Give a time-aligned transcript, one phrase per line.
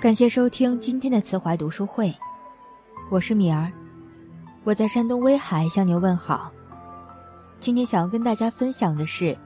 [0.00, 2.10] 感谢收听今天的慈怀读书会，
[3.10, 3.70] 我是米儿，
[4.64, 6.50] 我在山东威海向您问好。
[7.58, 9.24] 今天想要跟大家分享的是《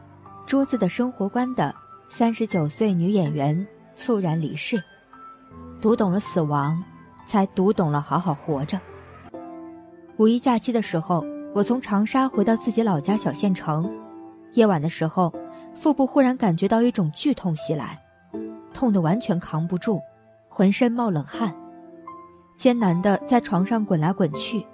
[0.47, 1.75] 桌子的生活观》的
[2.09, 4.81] 三十九岁女演员猝然离世，
[5.81, 6.81] 读懂了死亡，
[7.27, 8.81] 才读懂了好好活着。
[10.19, 13.93] 五一假期的时候，我从长沙回到自己老家小县城，
[14.53, 15.35] 夜晚的时候，
[15.75, 18.01] 腹部忽然感觉到一种剧痛袭来，
[18.73, 20.01] 痛得完全扛不住。
[20.57, 21.53] 浑身冒冷汗，
[22.57, 24.65] 艰难的在床上滚来滚去，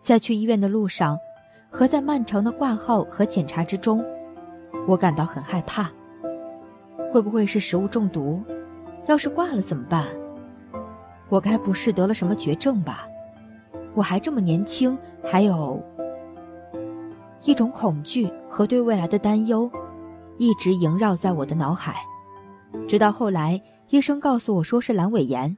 [0.00, 1.18] 在去医院的路上，
[1.68, 4.04] 和在漫长的挂号和检查之中，
[4.86, 5.90] 我感到很害怕。
[7.12, 8.40] 会不会是食物中毒？
[9.08, 10.06] 要是挂了怎么办？
[11.28, 13.04] 我该不是得了什么绝症吧？
[13.94, 15.82] 我还这么年轻，还有
[17.42, 19.68] 一种恐惧和对未来的担忧，
[20.38, 21.96] 一直萦绕在我的脑海，
[22.86, 23.60] 直到后来。
[23.90, 25.56] 医生告诉我说是阑尾炎，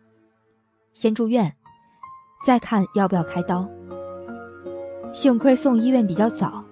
[0.92, 1.50] 先住院，
[2.44, 3.66] 再看要不要开刀。
[5.12, 6.62] 幸亏送医院比较早，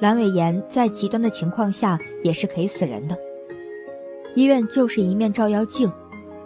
[0.00, 3.18] 阑尾炎在极端的情况下也是可以死人的。
[4.34, 5.92] 医院就是一面照妖镜，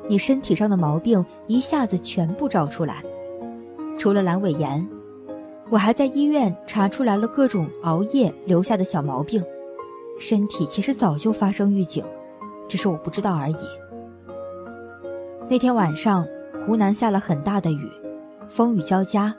[0.09, 3.05] 你身体上的毛病一下子全部照出来。
[3.99, 4.85] 除了阑尾炎，
[5.71, 9.45] 我还在医院查出来了各种熬夜留下的小毛病，
[10.19, 12.05] 身体其实早就发生预警，
[12.67, 13.84] 只是我不知道而已。
[15.47, 16.27] 那天晚上，
[16.67, 17.91] 湖南下了很大的雨，
[18.49, 19.35] 风雨交加。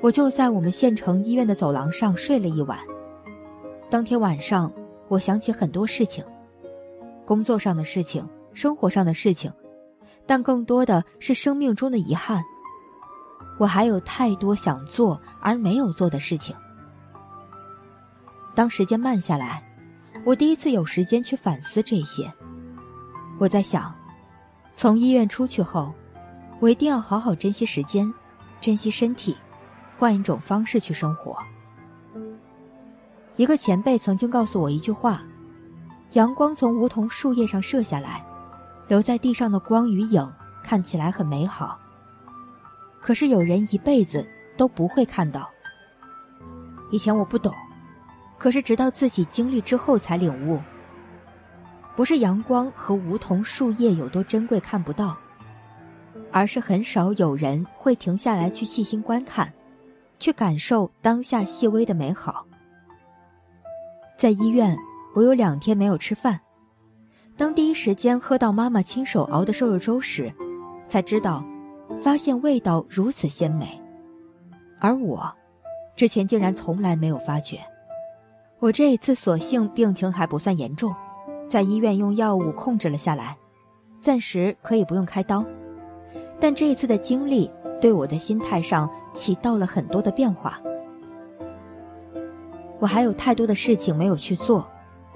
[0.00, 2.78] 我就在我们县城医院的走廊上睡了一晚。
[3.90, 4.72] 当天晚上，
[5.08, 6.24] 我想起很多事情，
[7.26, 9.52] 工作上的事情，生活上的事情，
[10.24, 12.42] 但更多的是生命中的遗憾。
[13.58, 16.56] 我还有太多想做而没有做的事情。
[18.54, 19.62] 当时间慢下来，
[20.24, 22.32] 我第一次有时间去反思这些。
[23.38, 23.94] 我在想。
[24.74, 25.92] 从医院出去后，
[26.60, 28.12] 我一定要好好珍惜时间，
[28.60, 29.36] 珍惜身体，
[29.98, 31.36] 换一种方式去生活。
[33.36, 35.22] 一个前辈曾经告诉我一句话：
[36.12, 38.24] 阳光从梧桐树叶上射下来，
[38.88, 40.32] 留在地上的光与影
[40.62, 41.78] 看起来很美好。
[43.00, 44.26] 可是有人一辈子
[44.56, 45.48] 都不会看到。
[46.90, 47.52] 以前我不懂，
[48.38, 50.60] 可是直到自己经历之后才领悟。
[51.96, 55.16] 不是阳光和梧桐树叶有多珍贵看不到，
[56.32, 59.52] 而是很少有人会停下来去细心观看，
[60.18, 62.44] 去感受当下细微的美好。
[64.16, 64.76] 在医院，
[65.14, 66.40] 我有两天没有吃饭，
[67.36, 70.32] 当第一时间喝到妈妈亲手熬的瘦肉粥时，
[70.88, 71.44] 才知道，
[72.00, 73.80] 发现味道如此鲜美，
[74.80, 75.32] 而我，
[75.94, 77.60] 之前竟然从来没有发觉。
[78.58, 80.92] 我这一次所幸病情还不算严重。
[81.54, 83.38] 在医院用药物控制了下来，
[84.00, 85.44] 暂时可以不用开刀。
[86.40, 87.48] 但这一次的经历
[87.80, 90.60] 对我的心态上起到了很多的变化。
[92.80, 94.68] 我还有太多的事情没有去做，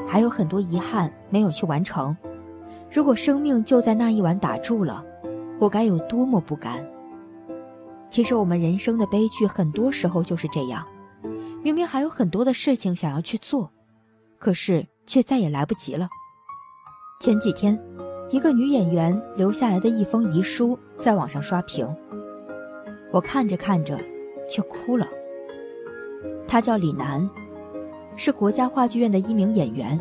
[0.07, 2.17] 还有很多遗憾没有去完成。
[2.89, 5.05] 如果生命就在那一晚打住了，
[5.59, 6.89] 我该有多么不甘！
[8.11, 10.87] 其实我们人生的悲剧很多时候就是这样，
[11.65, 13.69] 明明还有很多的事情想要去做，
[14.39, 16.09] 可是却再也来不及了。
[17.21, 17.77] 前几天，
[18.31, 21.85] 一个女演员留下来的一封遗书在网上刷屏。
[23.11, 23.99] 我看着看着，
[24.49, 25.05] 却哭了。
[26.47, 27.29] 她叫李楠，
[28.15, 29.99] 是国家话剧院的一名演员，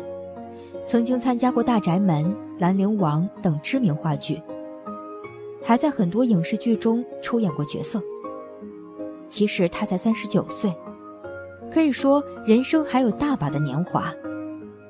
[0.86, 2.24] 曾经参加过《大宅门》
[2.60, 4.40] 《兰陵王》等知名话剧，
[5.60, 8.00] 还在很多影视剧中出演过角色。
[9.28, 10.72] 其实她才三十九岁，
[11.68, 14.14] 可以说人生还有大把的年华。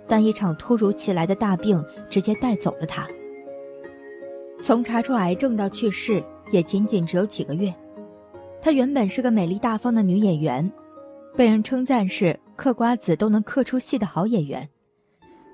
[0.09, 3.07] 但一场突如其来的大病直接带走了她。
[4.63, 7.73] 从查出癌症到去世，也仅仅只有几个月。
[8.61, 10.69] 她原本是个美丽大方的女演员，
[11.37, 14.69] 被人称赞是嗑瓜子都能嗑出戏的好演员。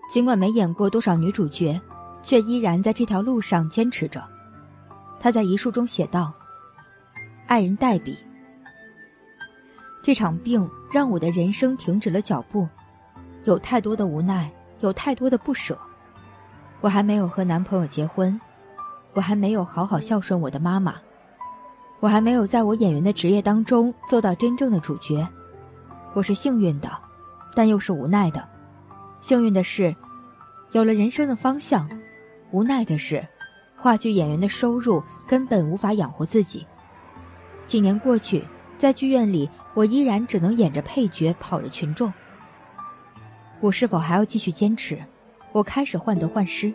[0.08, 1.78] 尽管没演过多少女主角，
[2.22, 4.22] 却依然在这条路上坚持着。
[5.18, 6.32] 她在遗书中写道
[7.46, 8.16] ：“爱人黛比，
[10.02, 12.68] 这场病让我的人生停止了脚步。”
[13.44, 14.50] 有太多的无奈，
[14.80, 15.78] 有太多的不舍。
[16.80, 18.38] 我还没有和男朋友结婚，
[19.12, 20.94] 我还没有好好孝顺我的妈妈，
[22.00, 25.26] 我还没有在我演员的职业当中做到真正的主角。
[26.12, 26.90] 我是幸运的，
[27.54, 28.46] 但又是无奈的。
[29.20, 29.94] 幸运的是，
[30.72, 31.86] 有了人生的方向；
[32.50, 33.26] 无奈的是，
[33.76, 36.66] 话剧演员的收入根本无法养活自己。
[37.66, 38.44] 几年过去，
[38.76, 42.12] 在剧院里，我依然只能演着配角，跑着群众。
[43.64, 44.98] 我是否还要继续坚持？
[45.52, 46.70] 我开始患得患失，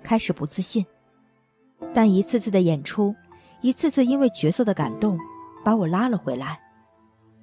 [0.00, 0.86] 开始不自信。
[1.92, 3.12] 但一次次的演出，
[3.62, 5.18] 一次次因为角色的感动，
[5.64, 6.56] 把我拉了回来。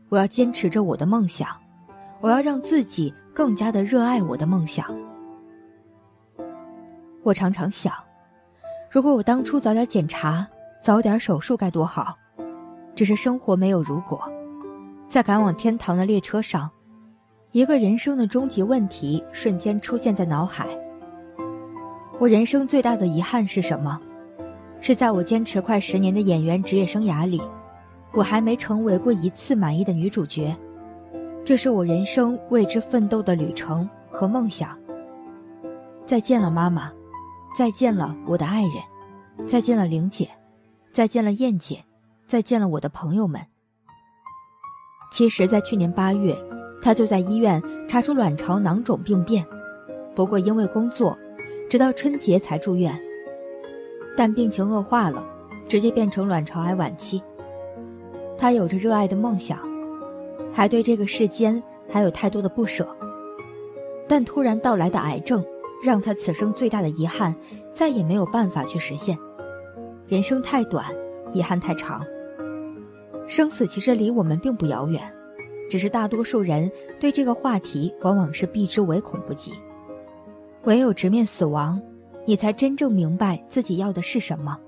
[0.07, 1.49] 我要坚持着我的梦想，
[2.21, 4.85] 我要让自己更加的热爱我的梦想。
[7.23, 7.93] 我常常想，
[8.89, 10.47] 如果我当初早点检查，
[10.81, 12.17] 早点手术该多好。
[12.95, 14.31] 只是生活没有如果，
[15.09, 16.71] 在赶往天堂的列车上，
[17.57, 20.67] 一个人生的终极问题瞬间出现在脑海。
[22.19, 23.99] 我人生最大的遗憾是什么？
[24.79, 27.41] 是在我坚持快十年的演员职业生涯里，
[28.13, 30.55] 我还没成为过一次满意的女主角。
[31.43, 34.77] 这是我人生为之奋斗的旅程和梦想。
[36.05, 36.91] 再见了，妈妈；
[37.57, 40.27] 再见了，我的爱人；再见了，玲姐；
[40.91, 41.77] 再见了，燕姐；
[42.27, 43.41] 再见了，我的朋友们。
[45.11, 46.37] 其实，在去年八月，
[46.81, 49.45] 她就在医院查出卵巢囊肿病变，
[50.15, 51.17] 不过因为工作，
[51.69, 52.97] 直到春节才住院。
[54.15, 55.25] 但病情恶化了，
[55.67, 57.21] 直接变成卵巢癌晚期。
[58.37, 59.59] 他有着热爱的梦想，
[60.53, 62.87] 还对这个世间还有太多的不舍。
[64.07, 65.43] 但突然到来的癌症，
[65.83, 67.35] 让他此生最大的遗憾
[67.73, 69.17] 再也没有办法去实现。
[70.07, 70.85] 人生太短，
[71.33, 72.05] 遗憾太长。
[73.27, 75.01] 生死其实离我们并不遥远，
[75.69, 79.53] 只是大多数人对这个话题往往是避之唯恐不及。
[80.63, 81.81] 唯有直面死亡。
[82.29, 84.59] 你才真正明白自己要的是什么，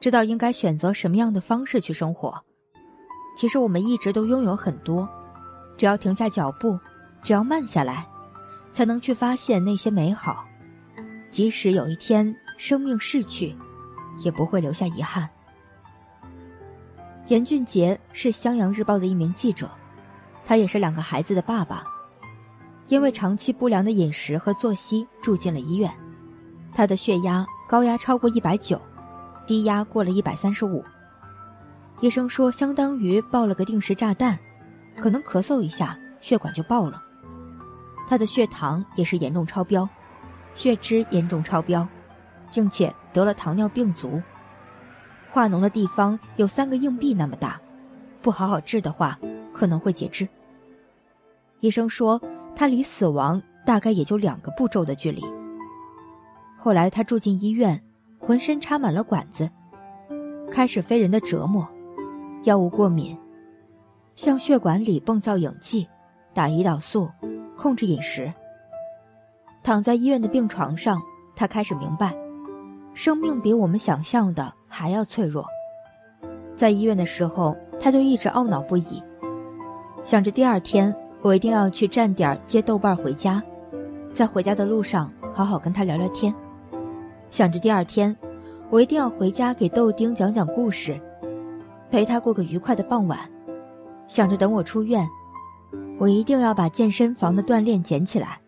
[0.00, 2.36] 知道应该选择什么样的方式去生活。
[3.36, 5.08] 其实我们一直都拥有很多，
[5.76, 6.76] 只要停下脚步，
[7.22, 8.04] 只要慢下来，
[8.72, 10.44] 才能去发现那些美好。
[11.30, 13.54] 即使有一天生命逝去，
[14.24, 15.30] 也不会留下遗憾。
[17.28, 19.70] 严俊杰是《襄阳日报》的一名记者，
[20.44, 21.84] 他也是两个孩子的爸爸，
[22.88, 25.92] 因为长期不良的饮食和作息住进了医院。
[26.74, 28.80] 他的血压高压超过一百九，
[29.46, 30.84] 低压过了一百三十五。
[32.00, 34.38] 医生说，相当于爆了个定时炸弹，
[34.96, 37.00] 可能咳嗽一下血管就爆了。
[38.08, 39.88] 他的血糖也是严重超标，
[40.54, 41.86] 血脂严重超标，
[42.52, 44.20] 并且得了糖尿病足。
[45.30, 47.60] 化脓的地方有三个硬币那么大，
[48.20, 49.18] 不好好治的话
[49.52, 50.28] 可能会截肢。
[51.60, 52.20] 医生说，
[52.54, 55.22] 他离死亡大概也就两个步骤的距离。
[56.58, 57.82] 后来他住进医院，
[58.18, 59.50] 浑身插满了管子，
[60.50, 61.68] 开始非人的折磨，
[62.44, 63.18] 药物过敏，
[64.16, 65.88] 向血管里泵造影剂，
[66.32, 67.10] 打胰岛素，
[67.56, 68.32] 控制饮食。
[69.62, 71.00] 躺在医院的病床上，
[71.36, 72.12] 他开始明白，
[72.94, 75.46] 生命比我们想象的还要脆弱。
[76.56, 79.02] 在医院的时候，他就一直懊恼不已，
[80.04, 83.42] 想着第二天我一定要去站点接豆瓣回家，
[84.12, 86.34] 在回家的路上好好跟他聊聊天。
[87.30, 88.14] 想着第二天，
[88.68, 91.00] 我一定要回家给豆丁讲讲故事，
[91.90, 93.18] 陪他过个愉快的傍晚。
[94.08, 95.08] 想着等我出院，
[95.98, 98.40] 我一定要把健身房的锻炼捡起来。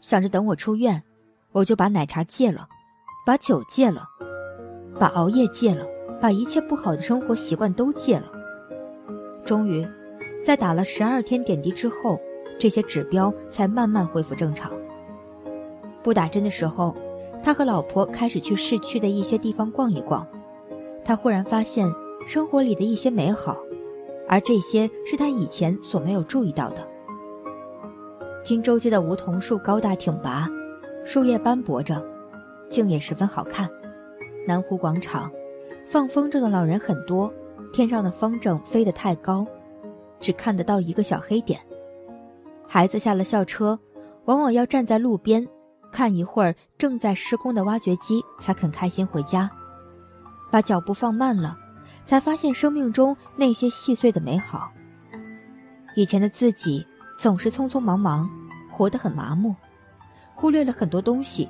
[0.00, 1.02] 想着等我出院，
[1.52, 2.68] 我就把奶茶戒了，
[3.26, 4.04] 把酒戒了，
[4.98, 5.84] 把熬夜戒了，
[6.20, 8.26] 把一切不好的生活习惯都戒了。
[9.44, 9.86] 终于，
[10.42, 12.20] 在打了十二天点滴之后，
[12.58, 14.72] 这些指标才慢慢恢复正常。
[16.02, 16.96] 不打针的时候。
[17.42, 20.28] 他和老婆开始去市区的一些地方逛一逛，
[21.02, 21.90] 他忽然发现
[22.26, 23.56] 生活里的一些美好，
[24.28, 26.86] 而这些是他以前所没有注意到的。
[28.44, 30.46] 金州街的梧桐树高大挺拔，
[31.02, 32.04] 树叶斑驳着，
[32.68, 33.70] 景也十分好看。
[34.46, 35.32] 南湖广场，
[35.86, 37.32] 放风筝的老人很多，
[37.72, 39.46] 天上的风筝飞得太高，
[40.20, 41.60] 只看得到一个小黑点。
[42.68, 43.78] 孩子下了校车，
[44.26, 45.46] 往往要站在路边。
[45.92, 49.50] 看一会儿正在施工的挖掘机，才肯开心回家。
[50.48, 51.58] 把脚步放慢了，
[52.04, 54.70] 才发现生命中那些细碎的美好。
[55.96, 56.86] 以前的自己
[57.18, 58.30] 总是匆匆忙忙，
[58.70, 59.52] 活得很麻木，
[60.36, 61.48] 忽略了很多东西。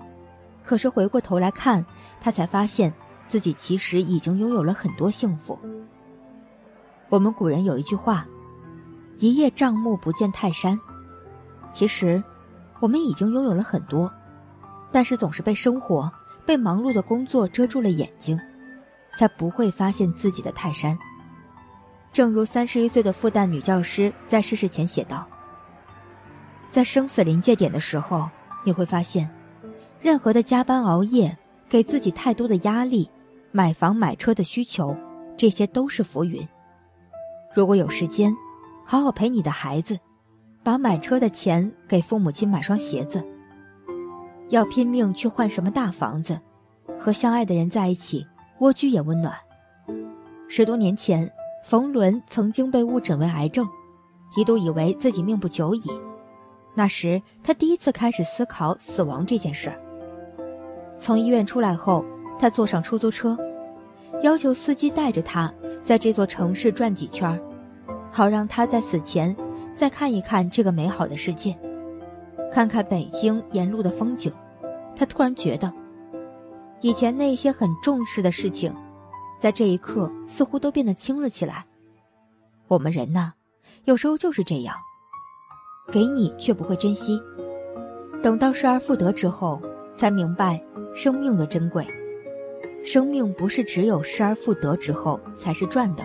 [0.62, 1.84] 可是回过头来看，
[2.18, 2.90] 他才发现
[3.28, 5.58] 自己其实已经拥有了很多幸福。
[7.10, 8.26] 我们古人有一句话
[9.20, 10.78] ：“一叶障目，不见泰山。”
[11.72, 12.20] 其实，
[12.80, 14.10] 我们已经拥有了很多。
[14.92, 16.10] 但是总是被生活、
[16.44, 18.36] 被忙碌的工作遮住了眼睛，
[19.14, 20.98] 才不会发现自己的泰山。
[22.12, 25.24] 正如三十一岁的复旦女教师在逝世前写道
[26.72, 28.28] ：“在生死临界点的时候，
[28.64, 29.30] 你会发现，
[30.00, 33.08] 任何的加班熬夜、给自己太多的压力、
[33.52, 34.96] 买房买车的需求，
[35.36, 36.44] 这些都是浮云。
[37.54, 38.34] 如果有时间，
[38.90, 39.97] 好好陪你的孩子，
[40.64, 43.25] 把买车的钱给父母亲买双鞋子。”
[44.50, 46.37] 要拼命去换什么大房子，
[46.99, 48.26] 和相爱的人在一起，
[48.59, 49.32] 蜗居也温暖。
[50.49, 51.32] 十多年前，
[51.64, 53.64] 冯仑曾经被误诊为癌症，
[54.35, 55.82] 一度以为自己命不久矣。
[56.75, 59.73] 那时，他第一次开始思考死亡这件事。
[60.99, 62.04] 从医院出来后，
[62.40, 63.38] 他坐上出租车，
[64.25, 67.40] 要求司机带着他在这座城市转几圈，
[68.10, 69.34] 好让他在死前
[69.74, 71.56] 再看一看这个美好的世界，
[72.52, 74.32] 看看北京沿路的风景。
[74.96, 75.72] 他突然觉得，
[76.80, 78.74] 以前那些很重视的事情。
[79.38, 81.64] 在这一刻，似乎都变得轻了起来。
[82.68, 83.32] 我们人呐，
[83.84, 84.76] 有时候就是这样，
[85.90, 87.18] 给你却不会珍惜，
[88.22, 89.58] 等到失而复得之后，
[89.94, 90.62] 才明白
[90.94, 91.86] 生命的珍贵。
[92.84, 96.04] 生命不是只有失而复得之后才是赚的，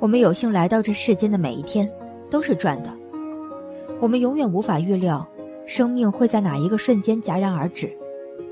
[0.00, 1.90] 我们有幸来到这世间的每一天
[2.30, 2.90] 都是赚的。
[4.00, 5.28] 我们永远无法预料，
[5.66, 7.94] 生命会在哪一个瞬间戛然而止。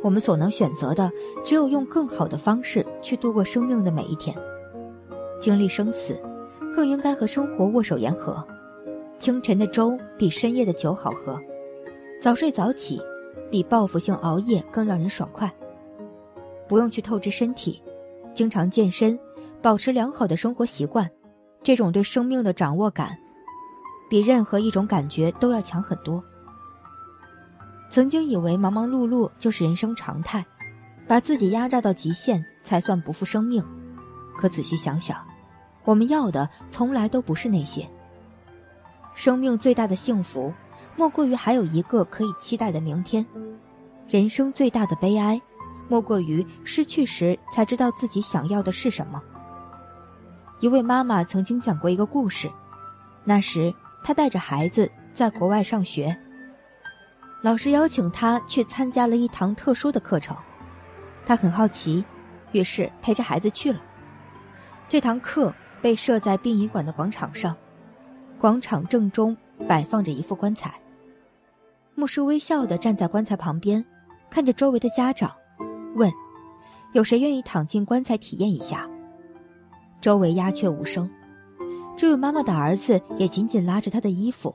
[0.03, 1.11] 我们所能选择的，
[1.43, 4.37] 只有用更好的方式去度过生命的每一天。
[5.41, 6.21] 经历生死，
[6.75, 8.47] 更应该和生活握手言和。
[9.19, 11.41] 清晨的粥比深夜的酒好喝，
[12.21, 13.01] 早睡早起
[13.51, 15.51] 比报复性熬夜更让人爽快。
[16.69, 17.83] 不用去透支身体，
[18.35, 19.19] 经常健身，
[19.63, 21.11] 保持良好的生活习惯，
[21.63, 23.19] 这种对生命的掌握感，
[24.09, 26.23] 比任何一种感觉都要强很多。
[27.91, 30.45] 曾经以为忙忙碌碌就是人生常态，
[31.07, 33.65] 把自己压榨到极限才算不负生命。
[34.37, 35.27] 可仔细想想，
[35.85, 37.89] 我们要的从来都不是那些。
[39.15, 40.53] 生命最大的幸福，
[40.97, 43.25] 莫过于还有一个可以期待的明天；
[44.07, 45.41] 人生最大的悲哀，
[45.89, 49.21] 莫过于失去时才知道自己想要的是什么。
[50.61, 52.51] 一位妈妈曾经讲过一个故事，
[53.23, 53.73] 那时
[54.03, 56.17] 她带着孩子在国外上学。
[57.43, 60.37] 老师邀请她去参加了一堂特殊的课程，
[61.25, 62.05] 她很好奇，
[62.51, 63.81] 于是陪着孩子去了。
[64.89, 67.57] 这堂课被设在殡仪馆的广场上，
[68.37, 69.37] 广场正中
[69.69, 70.75] 摆放着一副棺材。
[71.95, 73.85] 牧师微笑的站在棺材旁边，
[74.29, 75.33] 看着周围的家长，
[75.95, 76.11] 问
[76.95, 78.89] ：“有谁愿意躺进棺材体验一下？”
[80.01, 81.09] 周围鸦雀无声，
[81.97, 84.55] 只有妈妈的儿子也紧紧拉着他的衣服，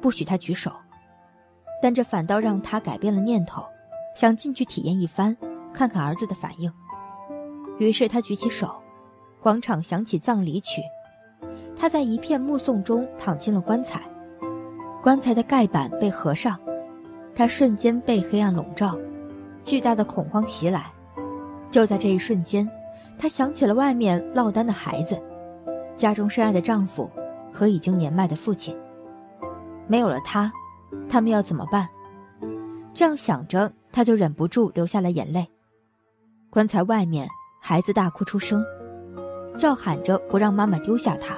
[0.00, 0.72] 不许他举手。
[1.82, 3.64] 但这反倒让他改变了念头，
[4.16, 5.36] 想进去体验一番，
[5.72, 6.72] 看看儿子的反应。
[7.78, 8.74] 于是他举起手，
[9.40, 10.82] 广场响起葬礼曲，
[11.76, 14.02] 他在一片目送中躺进了棺材。
[15.02, 16.58] 棺材的盖板被合上，
[17.34, 18.94] 他瞬间被黑暗笼罩，
[19.64, 20.92] 巨大的恐慌袭来。
[21.70, 22.68] 就在这一瞬间，
[23.20, 25.20] 她想起了外面落单的孩子，
[25.94, 27.10] 家中深爱的丈夫
[27.52, 28.74] 和已经年迈的父亲。
[29.86, 30.50] 没有了他。
[31.06, 31.86] 他们要怎么办？
[32.94, 35.46] 这样想着，他就忍不住流下了眼泪。
[36.48, 37.28] 棺材外面，
[37.60, 38.64] 孩子大哭出声，
[39.56, 41.36] 叫喊着不让妈妈丢下他。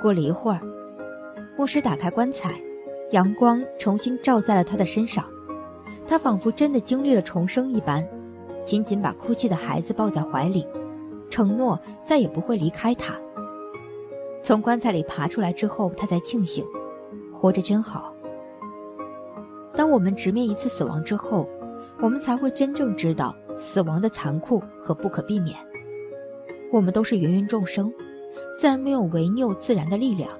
[0.00, 0.60] 过了一会儿，
[1.56, 2.60] 牧师打开棺材，
[3.10, 5.24] 阳光重新照在了他的身上，
[6.06, 8.06] 他仿佛真的经历了重生一般，
[8.64, 10.66] 紧紧把哭泣的孩子抱在怀里，
[11.30, 13.14] 承诺再也不会离开他。
[14.42, 16.64] 从棺材里爬出来之后，他才庆幸。
[17.32, 18.14] 活着真好。
[19.74, 21.48] 当我们直面一次死亡之后，
[22.00, 25.56] 我们才会真正知道死亡的残酷和不可避免。
[26.70, 27.92] 我们都是芸芸众生，
[28.56, 30.30] 自然没有违拗自然的力量。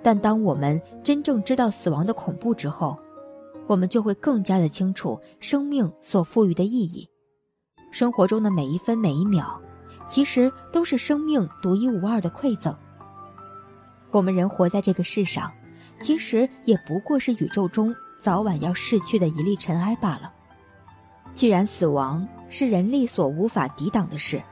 [0.00, 2.96] 但当我们真正知道死亡的恐怖之后，
[3.66, 7.08] 我们就会更加的清楚生命所赋予的意义。
[7.92, 9.60] 生活中的每一分每一秒，
[10.08, 12.76] 其实都是生命独一无二的馈赠。
[14.10, 15.48] 我们人活在这个世上。
[16.00, 20.32] 其实也不过是宇宙中早晚要逝去的一粒尘埃罢了。
[21.32, 24.42] 既然死亡是人力所无法抵挡的事，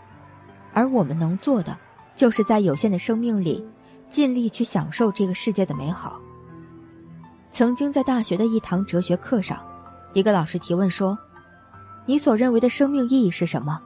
[0.73, 1.77] 而我们能做的，
[2.15, 3.67] 就是在有限的生命里，
[4.11, 6.21] 尽力去享受这个世界的美好。
[7.51, 9.61] 曾经在大学的一堂哲学课上，
[10.15, 11.19] 一个老师提问说
[12.11, 13.81] ：“你所认为的生命意义是什么？”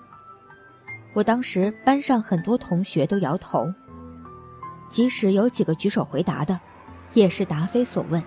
[1.12, 3.70] 我当时班上很多同学都摇头，
[4.88, 6.58] 即使有几个举手回答的。
[7.12, 8.20] 也是答非所问。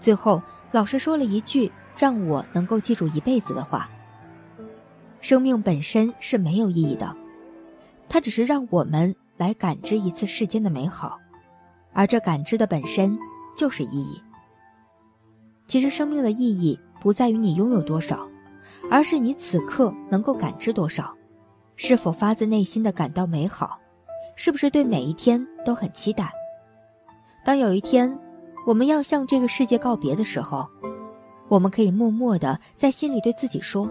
[0.00, 3.88] 最后，老师说了一句让我能够记住一辈子的话
[5.20, 7.14] ：“生命本身是没有意义的，
[8.08, 11.20] 它只是让我们来感知一次世间的美好，
[11.92, 13.16] 而这感知的本身
[13.56, 14.20] 就是意义。
[15.68, 18.28] 其实，生命的意义不在于你拥有多少，
[18.90, 21.14] 而是你此刻能够感知多少，
[21.76, 23.78] 是否发自内心的感到美好，
[24.34, 26.30] 是不是对每一天都很期待。”
[27.44, 28.18] 当有一天，
[28.66, 30.66] 我们要向这个世界告别的时候，
[31.48, 33.88] 我们可以默默的在心里对自己说：“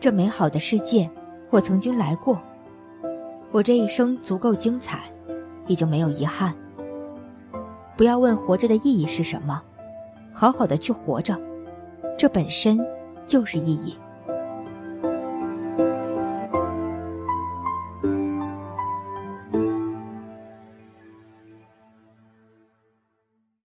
[0.00, 1.08] 这美好的世界
[1.50, 2.40] 我曾经来过。
[3.52, 5.00] 我这一生足够精彩，
[5.66, 6.54] 已经没有遗憾。
[7.96, 9.62] 不要问活着的意义是什么，
[10.32, 11.38] 好好的去活着，
[12.16, 12.78] 这本身
[13.30, 13.94] 就是意义。